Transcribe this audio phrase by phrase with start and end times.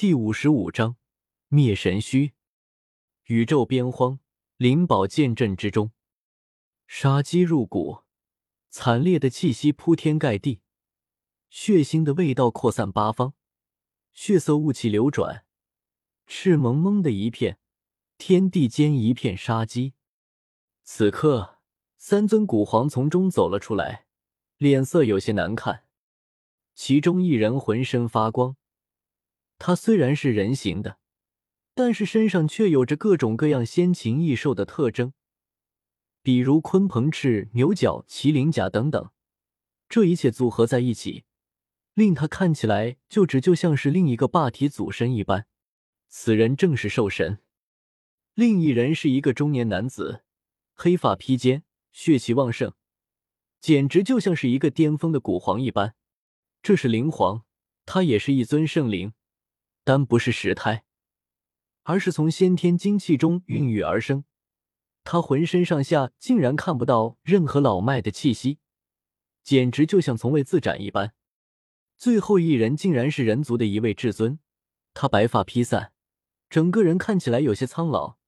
[0.00, 0.96] 第五十五章
[1.48, 2.32] 灭神虚。
[3.24, 4.18] 宇宙边荒，
[4.56, 5.92] 灵宝剑阵之中，
[6.86, 8.04] 杀机入骨，
[8.70, 10.62] 惨烈的气息铺天盖地，
[11.50, 13.34] 血腥的味道扩散八方，
[14.14, 15.44] 血色雾气流转，
[16.26, 17.58] 赤蒙蒙的一片，
[18.16, 19.92] 天地间一片杀机。
[20.82, 21.58] 此刻，
[21.98, 24.06] 三尊古皇从中走了出来，
[24.56, 25.84] 脸色有些难看。
[26.74, 28.56] 其中一人浑身发光。
[29.60, 30.98] 他虽然是人形的，
[31.74, 35.12] 但是身上却有着各种各样仙禽异兽的特征，
[36.22, 39.10] 比如鲲鹏翅、牛角、麒麟甲等等。
[39.86, 41.24] 这一切组合在一起，
[41.92, 45.46] 令他看起来就只就像是另一个霸体祖身一般。
[46.08, 47.40] 此人正是兽神。
[48.32, 50.24] 另一人是一个中年男子，
[50.72, 52.72] 黑发披肩，血气旺盛，
[53.60, 55.94] 简直就像是一个巅峰的古皇一般。
[56.62, 57.44] 这是灵皇，
[57.84, 59.12] 他也是一尊圣灵。
[59.84, 60.84] 但不是石胎，
[61.82, 64.24] 而是从先天精气中孕育而生。
[65.02, 68.58] 他浑身上下竟然看不到任何老迈的气息，
[69.42, 71.14] 简直就像从未自斩一般。
[71.96, 74.38] 最后一人竟然是人族的一位至尊，
[74.92, 75.92] 他白发披散，
[76.48, 78.18] 整个人看起来有些苍老，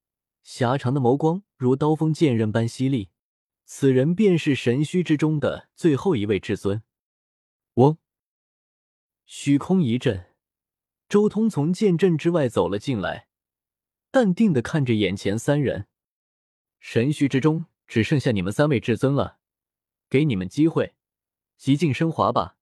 [0.42, 3.10] 狭长的眸光如刀锋剑刃般犀利。
[3.64, 6.82] 此人便是神虚之中的最后一位至尊。
[7.74, 7.96] 嗡，
[9.24, 10.31] 虚空一震。
[11.12, 13.28] 周通从剑阵之外走了进来，
[14.10, 15.86] 淡定的看着眼前三人。
[16.80, 19.38] 神虚之中只剩下你们三位至尊了，
[20.08, 20.94] 给你们机会，
[21.58, 22.56] 极尽升华吧，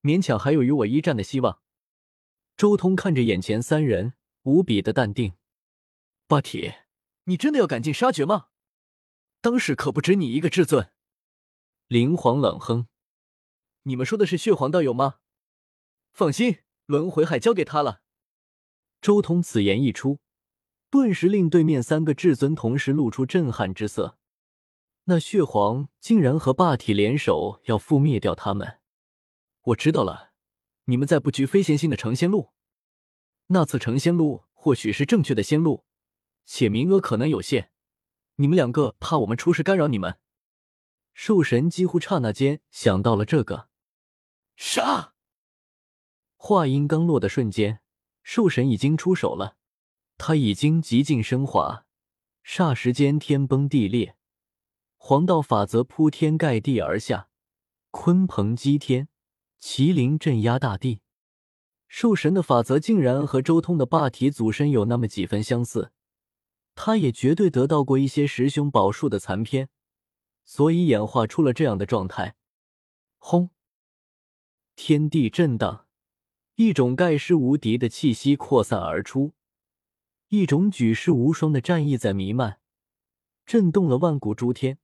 [0.00, 1.60] 勉强还有与我一战的希望。
[2.56, 5.34] 周通看着眼前三人，无比的淡定。
[6.26, 6.72] 霸体，
[7.24, 8.46] 你真的要赶尽杀绝吗？
[9.42, 10.90] 当时可不止你一个至尊。
[11.86, 12.86] 灵皇冷哼
[13.84, 15.16] ：“你们说的是血皇道友吗？
[16.14, 16.60] 放心。”
[16.90, 18.02] 轮回海交给他了。
[19.00, 20.18] 周通此言一出，
[20.90, 24.18] 顿时令对面三个至尊同时露出震撼之色。
[25.04, 28.80] 那血皇竟然和霸体联手，要覆灭掉他们。
[29.62, 30.32] 我知道了，
[30.86, 32.50] 你们在布局飞仙星的成仙路。
[33.46, 35.84] 那次成仙路或许是正确的仙路，
[36.44, 37.70] 且名额可能有限。
[38.36, 40.18] 你们两个怕我们出事干扰你们？
[41.14, 43.68] 兽神几乎刹那间想到了这个。
[44.56, 45.14] 杀！
[46.42, 47.80] 话音刚落的瞬间，
[48.22, 49.58] 兽神已经出手了。
[50.16, 51.84] 他已经极尽升华，
[52.42, 54.16] 霎时间天崩地裂，
[54.96, 57.28] 黄道法则铺天盖地而下，
[57.92, 59.08] 鲲鹏击天，
[59.60, 61.02] 麒麟镇压大地。
[61.86, 65.92] 兽神的法则竟然和周通的霸体祖身有那么几分相似，
[66.74, 69.68] 他也绝对得到过一些十凶宝术的残篇，
[70.46, 72.34] 所以演化出了这样的状态。
[73.18, 73.50] 轰！
[74.74, 75.86] 天地震荡。
[76.60, 79.32] 一种盖世无敌的气息扩散而出，
[80.28, 82.60] 一种举世无双的战意在弥漫，
[83.46, 84.76] 震动了万古诸天。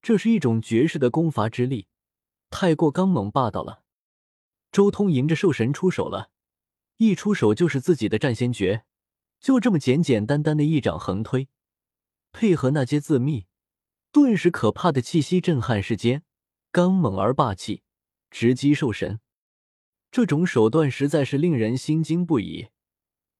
[0.00, 1.88] 这是一种绝世的攻伐之力，
[2.48, 3.82] 太过刚猛霸道了。
[4.72, 6.30] 周通迎着兽神出手了，
[6.96, 8.86] 一出手就是自己的战仙诀，
[9.38, 11.50] 就这么简简单单的一掌横推，
[12.32, 13.44] 配合那些字密，
[14.10, 16.22] 顿时可怕的气息震撼世间，
[16.72, 17.82] 刚猛而霸气，
[18.30, 19.20] 直击兽神。
[20.10, 22.68] 这种手段实在是令人心惊不已，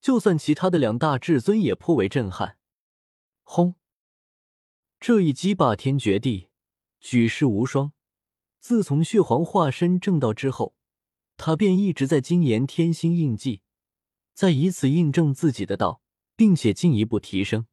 [0.00, 2.58] 就算其他的两大至尊也颇为震撼。
[3.42, 3.74] 轰！
[5.00, 6.48] 这一击霸天绝地，
[7.00, 7.92] 举世无双。
[8.60, 10.74] 自从血皇化身正道之后，
[11.36, 13.62] 他便一直在精研天心印记，
[14.34, 16.02] 在以此印证自己的道，
[16.36, 17.66] 并且进一步提升。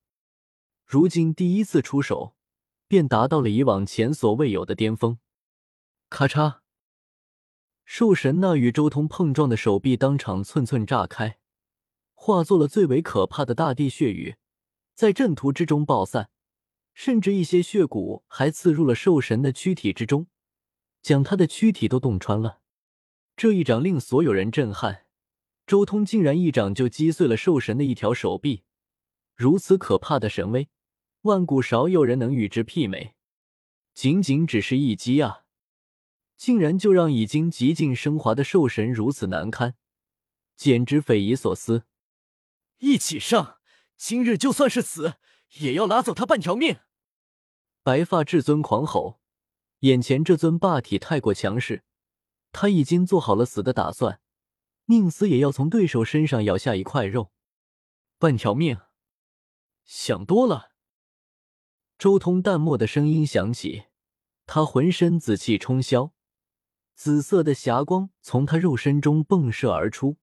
[0.85, 2.35] 如今第一次出手，
[2.87, 5.19] 便达到了以往前所未有的巅峰。
[6.09, 6.59] 咔嚓！
[7.89, 11.39] 兽神那与周通碰撞的手臂当场寸寸炸开，
[12.13, 14.35] 化作了最为可怕的大地血雨，
[14.93, 16.29] 在阵图之中爆散，
[16.93, 20.27] 甚至一些血骨还刺入了兽神的躯体之中，
[21.01, 22.59] 将他的躯体都洞穿了。
[23.37, 25.05] 这一掌令所有人震撼，
[25.65, 28.63] 周通竟然一掌就击碎了兽神的一条手臂，
[29.33, 30.67] 如此可怕的神威，
[31.21, 33.15] 万古少有人能与之媲美。
[33.93, 35.45] 仅仅只是一击啊！
[36.37, 39.75] 竟然就让已经极尽升华的兽神如此难堪，
[40.55, 41.85] 简直匪夷所思！
[42.77, 43.57] 一起上，
[43.97, 45.15] 今日就算是死，
[45.59, 46.77] 也要拿走他半条命！
[47.81, 49.19] 白发至尊狂吼，
[49.79, 51.83] 眼前这尊霸体太过强势，
[52.51, 54.21] 他已经做好了死的打算，
[54.85, 57.31] 宁死也要从对手身上咬下一块肉。
[58.19, 58.77] 半条命，
[59.85, 60.71] 想多了。
[61.97, 63.85] 周通淡漠的声音响起，
[64.45, 66.11] 他浑身紫气冲霄。
[66.97, 70.17] 紫色的霞光从他肉身中迸射而出，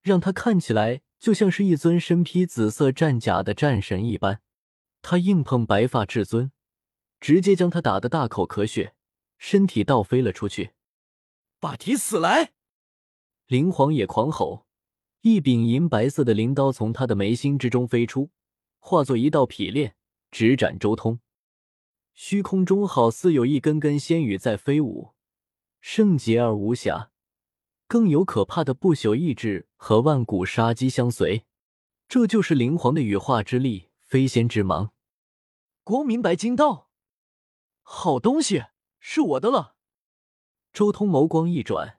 [0.00, 4.40] 让他看起来就像是一尊身披紫色战甲的战神一般。
[5.02, 6.50] 他硬碰白发至尊，
[7.20, 8.94] 直接将他打得大口咳血，
[9.36, 10.70] 身体倒飞了出去。
[11.60, 12.52] 霸体死来！
[13.46, 14.64] 灵皇也狂吼，
[15.20, 18.30] 一柄银白色的灵刀从他的眉心之中飞出，
[18.78, 19.94] 化作一道劈链，
[20.30, 21.20] 直斩周通。
[22.14, 25.12] 虚空中好似有一根根仙羽在飞舞，
[25.82, 27.10] 圣洁而无瑕，
[27.88, 31.44] 更有可怕的不朽意志和万古杀机相随。
[32.08, 34.92] 这就是灵皇的羽化之力，飞仙之芒。
[35.82, 36.88] 光明白金刀，
[37.82, 38.66] 好东西，
[39.00, 39.74] 是我的了。
[40.72, 41.98] 周通眸光一转，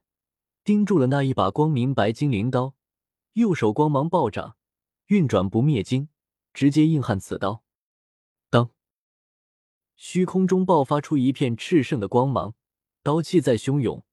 [0.64, 2.76] 盯住了那一把光明白金灵刀，
[3.34, 4.56] 右手光芒暴涨，
[5.08, 6.08] 运转不灭金，
[6.54, 7.66] 直接硬汉此刀。
[8.50, 8.72] 当。
[9.98, 12.56] 虚空中爆发出一片炽盛的光芒，
[13.04, 14.06] 刀气在汹涌，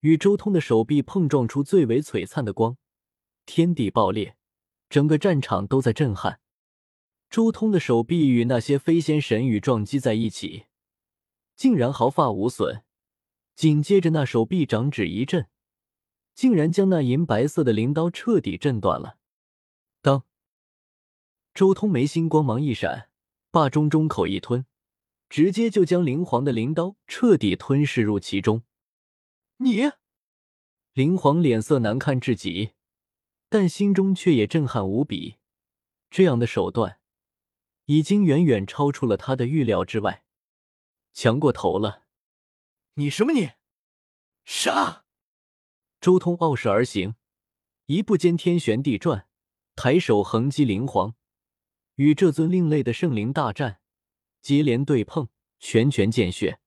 [0.00, 2.78] 与周通的手臂碰撞出最为璀璨的光，
[3.44, 4.38] 天地爆裂，
[4.88, 6.40] 整个战场都在震撼。
[7.28, 10.64] 周通的手臂与那些飞仙神羽撞击在一起，
[11.54, 12.82] 竟然毫发无损。
[13.54, 15.46] 紧接着，那手臂掌指一震，
[16.34, 19.18] 竟然将那银白色的灵刀彻底震断了。
[20.00, 20.24] 当，
[21.52, 23.10] 周通眉心光芒一闪，
[23.50, 24.64] 霸中中口一吞。
[25.34, 28.62] 直接就将灵皇的灵刀彻底吞噬入其中。
[29.56, 29.90] 你，
[30.92, 32.74] 灵皇脸色难看至极，
[33.48, 35.38] 但心中却也震撼无比。
[36.08, 37.00] 这样的手段，
[37.86, 40.24] 已经远远超出了他的预料之外，
[41.12, 42.04] 强过头了。
[42.94, 43.50] 你什么你？
[44.44, 45.04] 杀！
[46.00, 47.16] 周通傲视而行，
[47.86, 49.26] 一步间天旋地转，
[49.74, 51.16] 抬手横击灵皇，
[51.96, 53.80] 与这尊另类的圣灵大战。
[54.44, 56.60] 接连对碰，拳拳见血。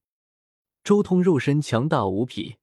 [0.84, 2.56] 周通肉身强大无匹，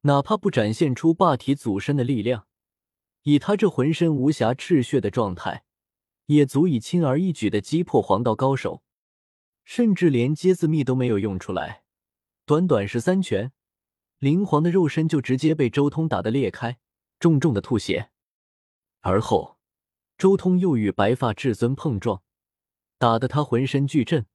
[0.00, 2.48] 哪怕不展现出霸体祖身的力量，
[3.22, 5.62] 以他这浑身无瑕赤血的状态，
[6.26, 8.82] 也足以轻而易举的击破黄道高手。
[9.62, 11.84] 甚至连接字密都没有用出来，
[12.44, 13.52] 短短十三拳，
[14.18, 16.80] 灵皇的肉身就直接被周通打得裂开，
[17.20, 18.10] 重重的吐血。
[18.98, 19.58] 而后，
[20.18, 22.24] 周通又与白发至尊碰撞，
[22.98, 24.26] 打得他浑身巨震。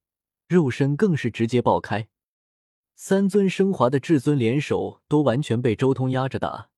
[0.48, 2.08] 肉身更是直接爆开，
[2.94, 6.70] 三尊升华的至尊联手都完全被周通压着打，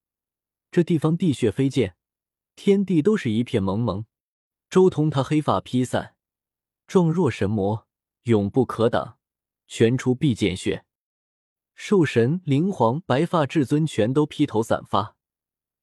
[0.71, 1.95] 这地方地血飞溅，
[2.57, 4.07] 天地都是一片蒙蒙。
[4.71, 6.15] 周通他黑发披散，
[6.87, 7.87] 状若神魔，
[8.25, 9.19] 永不可挡，
[9.67, 10.85] 拳出必见血。
[11.75, 15.17] 兽神、灵皇、白发至尊全都披头散发，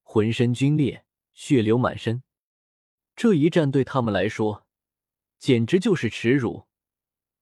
[0.02, 2.24] 浑身皲裂，血流满身。
[3.16, 4.66] 这一战对他们来说，
[5.40, 6.68] 简直就是耻辱。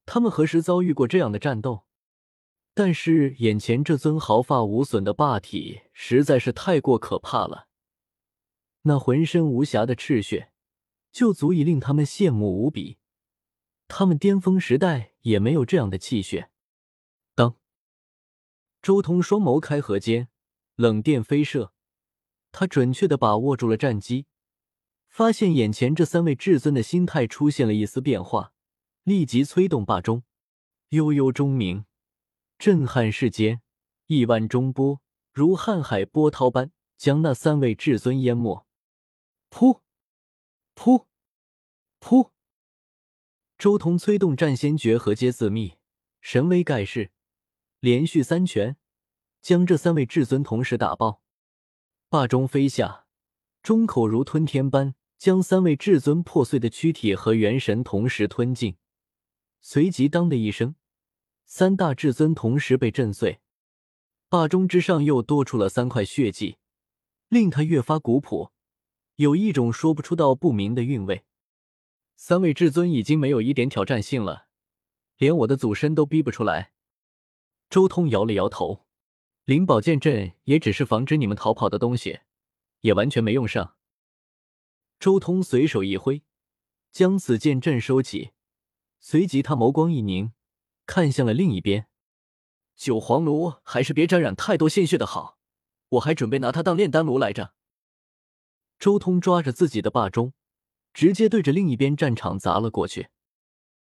[0.05, 1.85] 他们何时遭遇过这样的战斗？
[2.73, 7.67] 但是眼前这尊毫发无损的霸体实在是太过可怕了，
[8.81, 10.51] 那浑身无瑕的赤血
[11.11, 12.97] 就足以令他们羡慕无比。
[13.87, 16.49] 他们巅峰时代也没有这样的气血。
[17.35, 17.57] 当
[18.81, 20.29] 周通双眸开合间，
[20.75, 21.73] 冷电飞射，
[22.51, 24.25] 他准确的把握住了战机，
[25.07, 28.53] 发现眼前这三位至尊的心态出现了一丝变化。
[29.03, 30.23] 立即催动霸钟，
[30.89, 31.83] 悠悠钟鸣，
[32.57, 33.61] 震撼世间。
[34.07, 35.01] 亿万钟波
[35.33, 38.65] 如瀚海波涛般将那三位至尊淹没。
[39.49, 39.81] 噗，
[40.73, 41.05] 噗，
[41.99, 42.31] 噗！
[43.57, 45.77] 周通催动战仙诀合皆自秘，
[46.21, 47.11] 神威盖世，
[47.81, 48.77] 连续三拳
[49.41, 51.21] 将这三位至尊同时打爆。
[52.07, 53.05] 霸钟飞下，
[53.61, 58.77] 钟口如吞天般将三位至尊破碎的躯体和元神同时吞尽。
[59.65, 60.75] 随即，当的一声，
[61.45, 63.39] 三大至尊同时被震碎，
[64.27, 66.57] 霸钟之上又多出了三块血迹，
[67.29, 68.51] 令他越发古朴，
[69.15, 71.23] 有一种说不出道不明的韵味。
[72.17, 74.47] 三位至尊已经没有一点挑战性了，
[75.15, 76.73] 连我的祖身都逼不出来。
[77.69, 78.85] 周通摇了摇头，
[79.45, 82.19] 灵宝剑阵也只是防止你们逃跑的东西，
[82.81, 83.77] 也完全没用上。
[84.99, 86.21] 周通随手一挥，
[86.91, 88.31] 将此剑阵收起。
[89.05, 90.31] 随即，他眸光一凝，
[90.85, 91.87] 看向了另一边。
[92.73, 95.37] 九黄炉还是别沾染太多鲜血的好，
[95.89, 97.53] 我还准备拿它当炼丹炉来着。
[98.79, 100.31] 周通抓着自己的霸钟，
[100.93, 103.09] 直接对着另一边战场砸了过去。